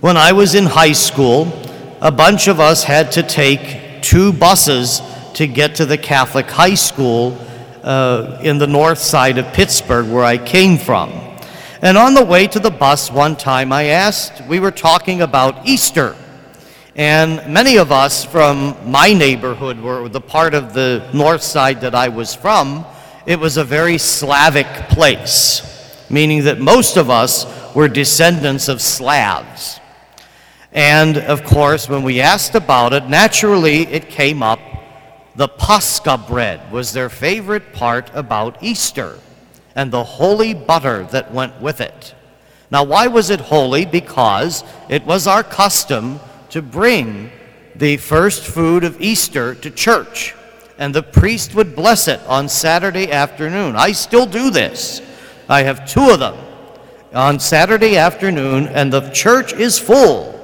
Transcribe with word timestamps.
When 0.00 0.16
I 0.16 0.30
was 0.30 0.54
in 0.54 0.64
high 0.64 0.92
school, 0.92 1.52
a 2.00 2.12
bunch 2.12 2.46
of 2.46 2.60
us 2.60 2.84
had 2.84 3.10
to 3.12 3.22
take 3.24 4.00
two 4.00 4.32
buses 4.32 5.02
to 5.34 5.48
get 5.48 5.74
to 5.74 5.86
the 5.86 5.98
Catholic 5.98 6.46
high 6.46 6.76
school 6.76 7.36
uh, 7.82 8.38
in 8.40 8.58
the 8.58 8.66
north 8.68 9.00
side 9.00 9.38
of 9.38 9.52
Pittsburgh, 9.52 10.08
where 10.08 10.22
I 10.22 10.38
came 10.38 10.78
from. 10.78 11.10
And 11.82 11.98
on 11.98 12.14
the 12.14 12.24
way 12.24 12.46
to 12.46 12.60
the 12.60 12.70
bus 12.70 13.10
one 13.10 13.34
time, 13.34 13.72
I 13.72 13.86
asked, 13.86 14.40
we 14.46 14.60
were 14.60 14.70
talking 14.70 15.20
about 15.20 15.66
Easter. 15.66 16.14
And 16.94 17.52
many 17.52 17.76
of 17.76 17.90
us 17.90 18.24
from 18.24 18.76
my 18.88 19.12
neighborhood 19.12 19.80
were 19.80 20.08
the 20.08 20.20
part 20.20 20.54
of 20.54 20.74
the 20.74 21.10
north 21.12 21.42
side 21.42 21.80
that 21.80 21.96
I 21.96 22.08
was 22.08 22.36
from. 22.36 22.86
It 23.26 23.40
was 23.40 23.56
a 23.56 23.64
very 23.64 23.98
Slavic 23.98 24.68
place, 24.90 26.06
meaning 26.08 26.44
that 26.44 26.60
most 26.60 26.96
of 26.96 27.10
us 27.10 27.74
were 27.74 27.88
descendants 27.88 28.68
of 28.68 28.80
Slavs. 28.80 29.80
And 30.72 31.18
of 31.18 31.44
course, 31.44 31.88
when 31.88 32.02
we 32.02 32.20
asked 32.20 32.54
about 32.54 32.92
it, 32.92 33.08
naturally 33.08 33.86
it 33.86 34.08
came 34.08 34.42
up. 34.42 34.60
The 35.36 35.48
Pascha 35.48 36.18
bread 36.18 36.70
was 36.72 36.92
their 36.92 37.08
favorite 37.08 37.72
part 37.72 38.10
about 38.12 38.62
Easter 38.62 39.18
and 39.74 39.90
the 39.90 40.04
holy 40.04 40.54
butter 40.54 41.04
that 41.04 41.32
went 41.32 41.60
with 41.60 41.80
it. 41.80 42.14
Now, 42.70 42.84
why 42.84 43.06
was 43.06 43.30
it 43.30 43.40
holy? 43.40 43.86
Because 43.86 44.64
it 44.88 45.06
was 45.06 45.26
our 45.26 45.42
custom 45.42 46.20
to 46.50 46.60
bring 46.60 47.30
the 47.76 47.96
first 47.96 48.44
food 48.44 48.84
of 48.84 49.00
Easter 49.00 49.54
to 49.54 49.70
church, 49.70 50.34
and 50.78 50.94
the 50.94 51.02
priest 51.02 51.54
would 51.54 51.76
bless 51.76 52.08
it 52.08 52.20
on 52.26 52.48
Saturday 52.48 53.10
afternoon. 53.12 53.76
I 53.76 53.92
still 53.92 54.26
do 54.26 54.50
this. 54.50 55.00
I 55.48 55.62
have 55.62 55.88
two 55.88 56.10
of 56.10 56.18
them 56.18 56.36
on 57.14 57.38
Saturday 57.38 57.96
afternoon, 57.96 58.66
and 58.66 58.92
the 58.92 59.08
church 59.10 59.52
is 59.52 59.78
full 59.78 60.37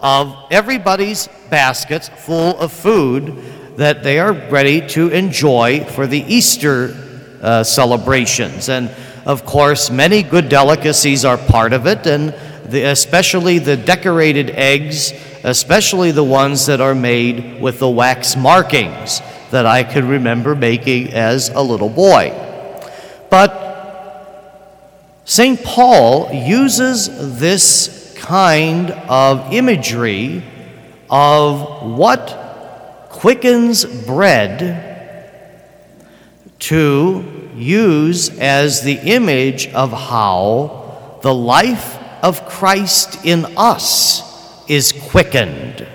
of 0.00 0.36
everybody's 0.50 1.28
baskets 1.50 2.08
full 2.08 2.58
of 2.58 2.72
food 2.72 3.36
that 3.76 4.02
they 4.02 4.18
are 4.18 4.32
ready 4.32 4.86
to 4.88 5.08
enjoy 5.08 5.84
for 5.84 6.06
the 6.06 6.20
Easter 6.32 6.96
uh, 7.40 7.62
celebrations. 7.62 8.68
And 8.68 8.90
of 9.24 9.44
course, 9.44 9.90
many 9.90 10.22
good 10.22 10.48
delicacies 10.48 11.24
are 11.24 11.38
part 11.38 11.72
of 11.72 11.86
it, 11.86 12.06
and 12.06 12.34
the, 12.66 12.84
especially 12.84 13.58
the 13.58 13.76
decorated 13.76 14.50
eggs, 14.50 15.12
especially 15.44 16.10
the 16.10 16.24
ones 16.24 16.66
that 16.66 16.80
are 16.80 16.94
made 16.94 17.60
with 17.60 17.78
the 17.78 17.88
wax 17.88 18.36
markings 18.36 19.20
that 19.50 19.66
I 19.66 19.84
could 19.84 20.04
remember 20.04 20.54
making 20.54 21.14
as 21.14 21.48
a 21.50 21.60
little 21.60 21.88
boy. 21.88 22.32
But 23.30 23.68
St. 25.24 25.62
Paul 25.62 26.32
uses 26.32 27.38
this 27.38 27.97
kind 28.28 28.90
of 29.08 29.54
imagery 29.54 30.42
of 31.08 31.96
what 31.96 33.08
quickens 33.08 33.86
bread 33.86 35.32
to 36.58 37.24
use 37.56 38.28
as 38.38 38.82
the 38.82 38.96
image 38.96 39.68
of 39.68 39.90
how 39.92 41.18
the 41.22 41.32
life 41.32 41.96
of 42.22 42.46
Christ 42.46 43.24
in 43.24 43.46
us 43.56 44.68
is 44.68 44.92
quickened. 44.92 45.86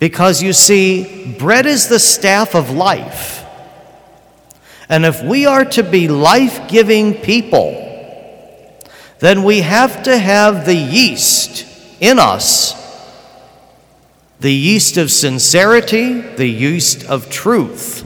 Because 0.00 0.42
you 0.42 0.52
see, 0.52 1.36
bread 1.38 1.64
is 1.64 1.86
the 1.86 2.00
staff 2.00 2.56
of 2.56 2.72
life. 2.72 3.44
And 4.88 5.04
if 5.04 5.22
we 5.22 5.46
are 5.46 5.64
to 5.66 5.84
be 5.84 6.08
life 6.08 6.68
giving 6.68 7.14
people, 7.14 7.83
then 9.24 9.42
we 9.42 9.60
have 9.60 10.02
to 10.02 10.18
have 10.18 10.66
the 10.66 10.74
yeast 10.74 11.66
in 12.00 12.18
us 12.18 12.84
the 14.44 14.52
yeast 14.52 14.98
of 14.98 15.10
sincerity, 15.10 16.20
the 16.20 16.46
yeast 16.46 17.02
of 17.06 17.30
truth, 17.30 18.04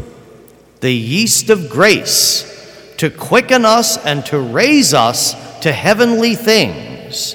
the 0.80 0.94
yeast 0.94 1.50
of 1.50 1.68
grace 1.68 2.94
to 2.96 3.10
quicken 3.10 3.64
us 3.64 3.96
and 4.04 4.24
to 4.26 4.38
raise 4.38 4.94
us 4.94 5.34
to 5.60 5.72
heavenly 5.72 6.36
things, 6.36 7.34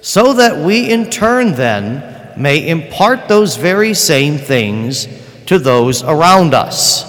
so 0.00 0.32
that 0.34 0.64
we 0.64 0.88
in 0.88 1.10
turn 1.10 1.54
then 1.54 2.40
may 2.40 2.68
impart 2.68 3.26
those 3.26 3.56
very 3.56 3.94
same 3.94 4.38
things 4.38 5.08
to 5.46 5.58
those 5.58 6.04
around 6.04 6.54
us. 6.54 7.02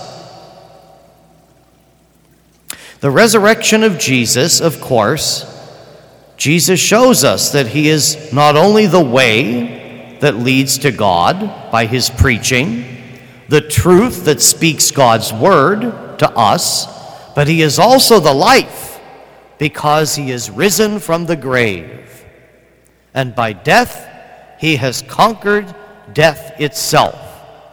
The 3.01 3.11
resurrection 3.11 3.83
of 3.83 3.99
Jesus, 3.99 4.59
of 4.59 4.81
course, 4.81 5.56
Jesus 6.37 6.79
shows 6.79 7.23
us 7.23 7.51
that 7.51 7.67
He 7.67 7.89
is 7.89 8.31
not 8.31 8.55
only 8.55 8.85
the 8.85 9.03
way 9.03 10.17
that 10.21 10.37
leads 10.37 10.77
to 10.79 10.91
God 10.91 11.71
by 11.71 11.87
His 11.87 12.11
preaching, 12.11 12.85
the 13.49 13.61
truth 13.61 14.25
that 14.25 14.41
speaks 14.41 14.91
God's 14.91 15.33
word 15.33 15.81
to 16.19 16.29
us, 16.29 16.85
but 17.33 17.47
He 17.47 17.63
is 17.63 17.79
also 17.79 18.19
the 18.19 18.33
life 18.33 18.99
because 19.57 20.15
He 20.15 20.29
is 20.29 20.51
risen 20.51 20.99
from 20.99 21.25
the 21.25 21.35
grave. 21.35 22.25
And 23.15 23.35
by 23.35 23.53
death, 23.53 24.07
He 24.59 24.75
has 24.75 25.01
conquered 25.01 25.73
death 26.13 26.59
itself, 26.61 27.19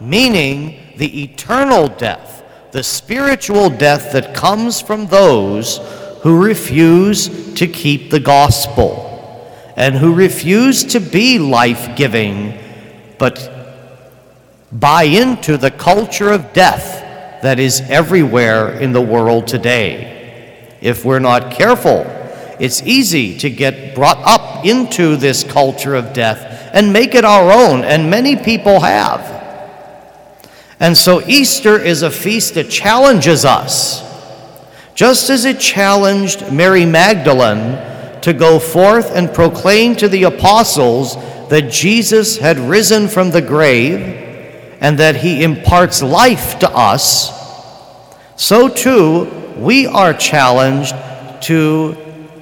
meaning 0.00 0.94
the 0.96 1.22
eternal 1.22 1.88
death, 1.88 2.42
the 2.72 2.82
spiritual 2.82 3.68
death 3.68 4.12
that 4.12 4.34
comes 4.34 4.80
from 4.80 5.06
those 5.06 5.78
who 6.24 6.42
refuse 6.42 7.52
to 7.52 7.66
keep 7.66 8.10
the 8.10 8.18
gospel 8.18 9.02
and 9.76 9.94
who 9.94 10.14
refuse 10.14 10.82
to 10.82 10.98
be 10.98 11.38
life 11.38 11.94
giving, 11.96 12.58
but 13.18 13.50
buy 14.72 15.02
into 15.02 15.58
the 15.58 15.70
culture 15.70 16.32
of 16.32 16.54
death 16.54 17.42
that 17.42 17.58
is 17.58 17.82
everywhere 17.82 18.70
in 18.70 18.94
the 18.94 19.02
world 19.02 19.46
today. 19.46 20.74
If 20.80 21.04
we're 21.04 21.18
not 21.18 21.52
careful, 21.52 22.06
it's 22.58 22.82
easy 22.84 23.36
to 23.40 23.50
get 23.50 23.94
brought 23.94 24.18
up 24.24 24.64
into 24.64 25.16
this 25.16 25.44
culture 25.44 25.94
of 25.94 26.14
death 26.14 26.70
and 26.72 26.90
make 26.90 27.14
it 27.14 27.26
our 27.26 27.52
own, 27.52 27.84
and 27.84 28.08
many 28.08 28.34
people 28.34 28.80
have. 28.80 29.20
And 30.80 30.96
so 30.96 31.20
Easter 31.26 31.78
is 31.78 32.00
a 32.00 32.10
feast 32.10 32.54
that 32.54 32.70
challenges 32.70 33.44
us 33.44 34.03
just 34.94 35.28
as 35.30 35.44
it 35.44 35.58
challenged 35.58 36.52
Mary 36.52 36.86
Magdalene 36.86 38.20
to 38.22 38.32
go 38.32 38.58
forth 38.58 39.10
and 39.10 39.32
proclaim 39.34 39.96
to 39.96 40.08
the 40.08 40.22
apostles 40.22 41.16
that 41.48 41.70
Jesus 41.70 42.38
had 42.38 42.58
risen 42.58 43.08
from 43.08 43.30
the 43.30 43.42
grave 43.42 44.00
and 44.80 44.98
that 44.98 45.16
he 45.16 45.42
imparts 45.42 46.02
life 46.02 46.58
to 46.60 46.70
us, 46.70 47.32
so 48.36 48.68
too 48.68 49.24
we 49.56 49.86
are 49.86 50.14
challenged 50.14 50.94
to 51.42 51.96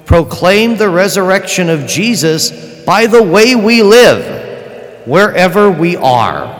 proclaim 0.05 0.77
the 0.77 0.89
resurrection 0.89 1.69
of 1.69 1.87
Jesus 1.87 2.83
by 2.85 3.07
the 3.07 3.21
way 3.21 3.55
we 3.55 3.81
live, 3.81 5.07
wherever 5.07 5.71
we 5.71 5.95
are. 5.95 6.59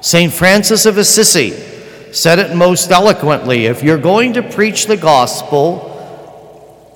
St. 0.00 0.32
Francis 0.32 0.86
of 0.86 0.98
Assisi 0.98 1.75
said 2.16 2.38
it 2.38 2.56
most 2.56 2.90
eloquently. 2.90 3.66
If 3.66 3.82
you're 3.82 3.98
going 3.98 4.32
to 4.32 4.42
preach 4.42 4.86
the 4.86 4.96
gospel, 4.96 5.92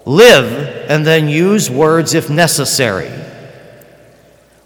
live 0.07 0.87
and 0.89 1.07
then 1.07 1.29
use 1.29 1.71
words 1.71 2.15
if 2.15 2.31
necessary. 2.31 3.11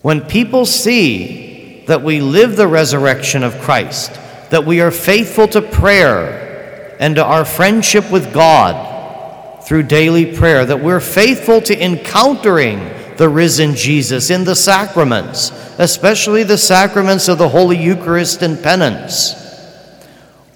When 0.03 0.21
people 0.21 0.65
see 0.65 1.85
that 1.89 2.03
we 2.03 2.21
live 2.21 2.55
the 2.55 2.69
resurrection 2.69 3.43
of 3.43 3.61
Christ, 3.63 4.15
that 4.51 4.65
we 4.65 4.81
are 4.81 4.93
faithful 4.93 5.49
to 5.49 5.61
prayer 5.61 6.97
and 7.01 7.17
to 7.17 7.25
our 7.25 7.45
friendship 7.45 8.09
with 8.13 8.33
God 8.33 9.65
through 9.65 9.83
daily 9.83 10.37
prayer, 10.37 10.65
that 10.65 10.81
we're 10.81 11.01
faithful 11.01 11.63
to 11.63 11.85
encountering 11.85 12.79
the 13.17 13.29
risen 13.29 13.75
Jesus 13.75 14.31
in 14.31 14.45
the 14.45 14.55
sacraments, 14.55 15.50
especially 15.81 16.45
the 16.45 16.59
sacraments 16.59 17.27
of 17.27 17.39
the 17.39 17.49
Holy 17.49 17.77
Eucharist 17.77 18.43
and 18.43 18.62
penance 18.62 19.44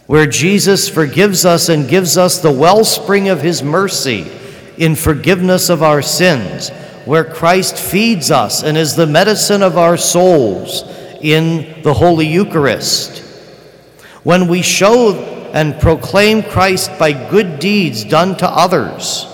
where 0.09 0.27
Jesus 0.27 0.89
forgives 0.89 1.45
us 1.45 1.69
and 1.69 1.87
gives 1.87 2.17
us 2.17 2.39
the 2.39 2.51
wellspring 2.51 3.29
of 3.29 3.43
his 3.43 3.63
mercy 3.63 4.27
in 4.79 4.97
forgiveness 4.97 5.69
of 5.69 5.83
our 5.83 6.01
sins, 6.01 6.71
where 7.05 7.25
Christ 7.25 7.77
feeds 7.77 8.31
us 8.31 8.63
and 8.63 8.79
is 8.79 8.97
the 8.97 9.07
medicine 9.07 9.63
of 9.63 9.77
our 9.77 9.99
souls 9.99 10.83
in 11.21 11.83
the 11.83 11.93
Holy 11.93 12.27
Eucharist. 12.27 13.19
When 14.23 14.49
we 14.49 14.63
show 14.63 15.13
and 15.53 15.79
proclaim 15.79 16.43
Christ 16.43 16.99
by 16.99 17.13
good 17.13 17.59
deeds 17.59 18.03
done 18.03 18.35
to 18.39 18.49
others, 18.49 19.27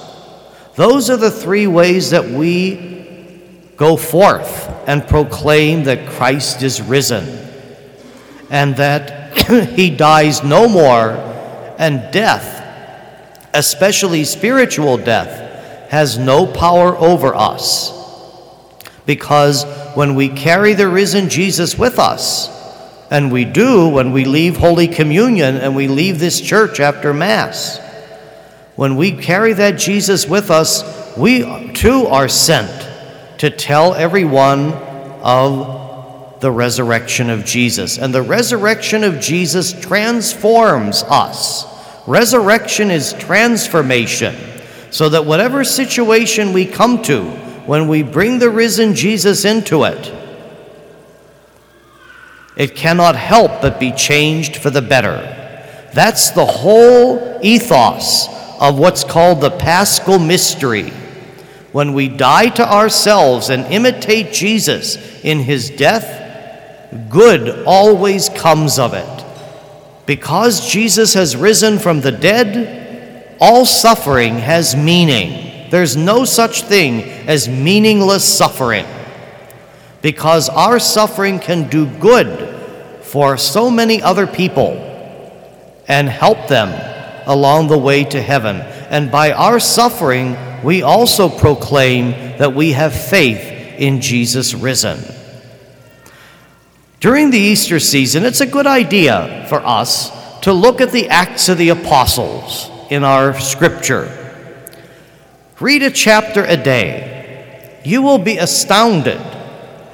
those 0.75 1.09
are 1.09 1.17
the 1.17 1.31
three 1.31 1.69
ways 1.69 2.11
that 2.11 2.25
we 2.25 3.41
go 3.77 3.97
forth 3.97 4.69
and 4.89 5.07
proclaim 5.07 5.85
that 5.85 6.09
Christ 6.09 6.65
is 6.65 6.83
risen 6.83 7.49
and 8.51 8.75
that 8.75 9.24
he 9.75 9.91
dies 9.91 10.43
no 10.43 10.69
more, 10.69 11.13
and 11.79 12.13
death, 12.13 12.63
especially 13.53 14.25
spiritual 14.25 14.97
death, 14.97 15.91
has 15.91 16.19
no 16.19 16.47
power 16.47 16.97
over 16.97 17.35
us. 17.35 17.93
Because 19.07 19.65
when 19.95 20.15
we 20.15 20.29
carry 20.29 20.75
the 20.75 20.89
risen 20.89 21.29
Jesus 21.29 21.79
with 21.79 21.99
us, 21.99 22.49
and 23.11 23.31
we 23.31 23.45
do 23.45 23.89
when 23.89 24.13
we 24.13 24.25
leave 24.25 24.57
Holy 24.57 24.89
Communion 24.89 25.57
and 25.57 25.77
we 25.77 25.89
leave 25.89 26.19
this 26.19 26.41
church 26.41 26.81
after 26.81 27.13
Mass, 27.13 27.79
when 28.77 28.97
we 28.97 29.13
carry 29.13 29.53
that 29.53 29.79
Jesus 29.79 30.27
with 30.27 30.51
us, 30.51 30.83
we 31.17 31.73
too 31.73 32.07
are 32.07 32.29
sent 32.29 32.89
to 33.39 33.51
tell 33.51 33.95
everyone 33.95 34.73
of 35.23 35.84
the 36.45 36.53
resurrection 36.53 37.31
of 37.31 37.43
Jesus. 37.43 37.97
And 37.97 38.15
the 38.15 38.21
resurrection 38.21 39.03
of 39.03 39.19
Jesus 39.19 39.73
transforms 39.73 41.03
us. 41.05 41.65
Resurrection 42.07 42.91
is 42.91 43.15
transformation, 43.15 44.37
so 44.91 45.09
that 45.09 45.25
whatever 45.25 45.65
situation 45.65 46.53
we 46.53 46.67
come 46.67 47.01
to, 47.05 47.31
when 47.65 47.89
we 47.89 48.03
bring 48.03 48.41
the 48.41 48.51
risen 48.51 48.95
Jesus 48.95 49.47
into 49.47 49.85
it, 49.85 50.13
it 52.59 52.77
cannot 52.77 53.17
help 53.17 53.63
but 53.63 53.81
be 53.81 53.93
changed 53.93 54.57
for 54.57 54.69
the 54.69 54.83
better. 54.83 55.17
That's 55.95 56.29
the 56.33 56.45
whole 56.45 57.41
ethos 57.43 58.29
of 58.61 58.79
what's 58.79 59.03
called 59.03 59.41
the 59.41 59.51
paschal 59.51 60.19
mystery. 60.19 60.91
When 61.73 61.95
we 61.95 62.09
die 62.09 62.51
to 62.51 62.71
ourselves 62.71 63.49
and 63.49 63.65
imitate 63.73 64.35
Jesus 64.35 64.99
in 65.25 65.41
his 65.41 65.71
death, 65.71 66.21
good 67.09 67.65
always 67.67 68.29
comes 68.29 68.79
of 68.79 68.95
it. 68.95 69.25
Because 70.07 70.71
Jesus 70.71 71.15
has 71.15 71.37
risen 71.37 71.79
from 71.79 72.01
the 72.01 72.13
dead, 72.13 73.37
all 73.41 73.65
suffering 73.65 74.35
has 74.35 74.77
meaning. 74.77 75.69
There's 75.71 75.97
no 75.97 76.25
such 76.25 76.63
thing 76.63 77.03
as 77.29 77.49
meaningless 77.49 78.25
suffering. 78.25 78.87
Because 80.03 80.49
our 80.49 80.79
suffering 80.79 81.39
can 81.39 81.69
do 81.69 81.87
good 81.87 83.03
for 83.03 83.37
so 83.37 83.71
many 83.71 84.03
other 84.03 84.27
people 84.27 84.73
and 85.89 86.09
help 86.09 86.49
them 86.49 86.69
along 87.27 87.69
the 87.69 87.79
way 87.79 88.05
to 88.05 88.21
heaven. 88.21 88.61
And 88.61 89.11
by 89.11 89.33
our 89.33 89.59
suffering, 89.59 90.37
we 90.63 90.83
also 90.83 91.29
proclaim 91.29 92.11
that 92.39 92.55
we 92.55 92.73
have 92.73 92.95
faith 92.95 93.79
in 93.79 94.01
Jesus 94.01 94.55
risen. 94.55 94.99
During 97.05 97.31
the 97.31 97.39
Easter 97.39 97.81
season, 97.81 98.25
it's 98.25 98.41
a 98.41 98.47
good 98.47 98.67
idea 98.67 99.45
for 99.51 99.57
us 99.57 100.11
to 100.41 100.55
look 100.55 100.81
at 100.81 100.91
the 100.91 101.11
Acts 101.11 101.51
of 101.51 101.59
the 101.59 101.69
Apostles 101.69 102.71
in 102.89 103.05
our 103.05 103.39
scripture. 103.39 104.09
Read 105.61 105.83
a 105.83 105.91
chapter 105.91 106.43
a 106.47 106.57
day. 106.57 107.79
You 107.85 108.01
will 108.01 108.17
be 108.17 108.39
astounded 108.39 109.21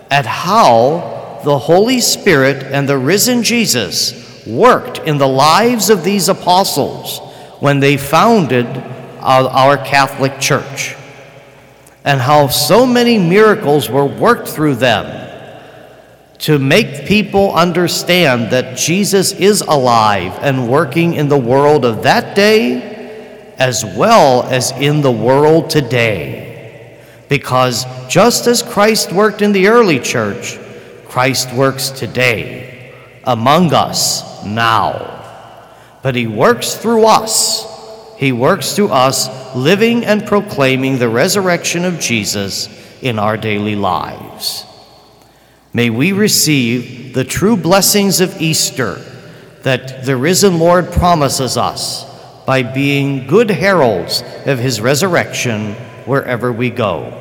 at 0.09 0.25
how 0.25 1.41
the 1.43 1.59
Holy 1.59 2.01
Spirit 2.01 2.63
and 2.63 2.89
the 2.89 2.97
risen 2.97 3.43
Jesus 3.43 4.47
worked 4.47 4.99
in 4.99 5.19
the 5.19 5.27
lives 5.27 5.91
of 5.91 6.05
these 6.05 6.29
apostles 6.29 7.19
when 7.59 7.81
they 7.81 7.97
founded 7.97 8.67
our 9.19 9.77
Catholic 9.79 10.39
Church, 10.39 10.95
and 12.05 12.21
how 12.21 12.47
so 12.47 12.87
many 12.87 13.19
miracles 13.19 13.91
were 13.91 14.07
worked 14.07 14.47
through 14.47 14.77
them 14.77 15.30
to 16.41 16.59
make 16.59 17.07
people 17.07 17.55
understand 17.55 18.51
that 18.51 18.77
Jesus 18.77 19.33
is 19.33 19.61
alive 19.61 20.39
and 20.41 20.69
working 20.69 21.15
in 21.15 21.29
the 21.29 21.39
world 21.39 21.85
of 21.85 22.03
that 22.05 22.35
day 22.35 23.53
as 23.59 23.85
well 23.85 24.43
as 24.45 24.71
in 24.73 25.03
the 25.03 25.13
world 25.13 25.69
today. 25.69 26.99
Because 27.29 27.85
just 28.09 28.47
as 28.47 28.63
Christ 28.63 29.13
worked 29.13 29.43
in 29.43 29.53
the 29.53 29.69
early 29.69 30.01
church, 30.01 30.59
Christ 31.07 31.53
works 31.53 31.91
today 31.91 32.95
among 33.25 33.75
us 33.75 34.43
now. 34.45 35.19
But 36.03 36.15
he 36.15 36.27
works 36.27 36.75
through 36.75 37.05
us. 37.05 37.67
He 38.17 38.33
works 38.33 38.75
through 38.75 38.89
us 38.89 39.29
living 39.55 40.07
and 40.07 40.27
proclaiming 40.27 40.99
the 40.99 41.09
resurrection 41.11 41.85
of 41.85 42.01
Jesus 42.01 42.69
in 43.03 43.19
our 43.19 43.37
daily 43.37 43.77
lives. 43.77 44.65
May 45.73 45.89
we 45.89 46.11
receive 46.11 47.15
the 47.15 47.23
true 47.23 47.57
blessings 47.57 48.21
of 48.21 48.43
Easter 48.43 49.01
that 49.63 50.05
the 50.05 50.17
risen 50.17 50.59
Lord 50.59 50.91
promises 50.91 51.57
us 51.57 52.05
by 52.45 52.65
being 52.65 53.29
good 53.29 53.51
heralds 53.51 54.25
of 54.47 54.59
his 54.59 54.81
resurrection 54.81 55.75
wherever 56.07 56.53
we 56.53 56.71
go. 56.71 57.17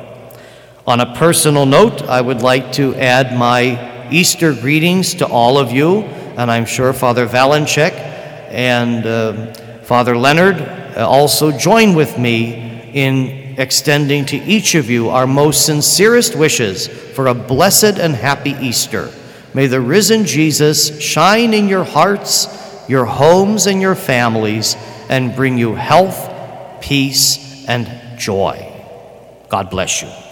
On 0.84 0.98
a 0.98 1.14
personal 1.14 1.64
note, 1.64 2.02
I 2.02 2.20
would 2.20 2.42
like 2.42 2.72
to 2.72 2.96
add 2.96 3.38
my 3.38 4.08
Easter 4.10 4.52
greetings 4.52 5.14
to 5.14 5.26
all 5.28 5.56
of 5.56 5.70
you, 5.70 6.00
and 6.36 6.50
I'm 6.50 6.66
sure 6.66 6.92
Father 6.92 7.28
Valenchek 7.28 7.92
and 7.92 9.06
uh, 9.06 9.54
Father 9.84 10.16
Leonard 10.16 10.60
uh, 10.60 11.08
also 11.08 11.56
join 11.56 11.94
with 11.94 12.18
me 12.18 12.90
in 12.92 13.39
extending 13.60 14.24
to 14.24 14.36
each 14.38 14.74
of 14.74 14.88
you 14.88 15.10
our 15.10 15.26
most 15.26 15.66
sincerest 15.66 16.34
wishes 16.34 16.88
for 16.88 17.26
a 17.26 17.34
blessed 17.34 17.98
and 17.98 18.14
happy 18.14 18.52
Easter. 18.52 19.12
May 19.52 19.66
the 19.66 19.80
risen 19.80 20.24
Jesus 20.24 21.00
shine 21.00 21.52
in 21.52 21.68
your 21.68 21.84
hearts, 21.84 22.48
your 22.88 23.04
homes, 23.04 23.66
and 23.66 23.80
your 23.80 23.94
families, 23.94 24.76
and 25.10 25.36
bring 25.36 25.58
you 25.58 25.74
health, 25.74 26.80
peace, 26.80 27.66
and 27.68 28.18
joy. 28.18 28.66
God 29.50 29.68
bless 29.68 30.00
you. 30.00 30.29